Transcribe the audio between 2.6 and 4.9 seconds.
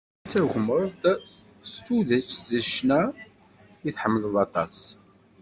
ccna i ḥemmleɣ aṭas.